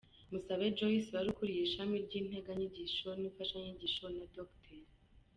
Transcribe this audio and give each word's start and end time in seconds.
Musabe 0.31 0.65
Joyce 0.77 1.11
wari 1.15 1.29
ukuriye 1.33 1.61
Ishami 1.63 1.95
ry’Integanyanyigisho 2.05 3.09
n’Imfashanyigisho 3.19 4.05
na 4.17 4.25
Dr. 4.35 4.79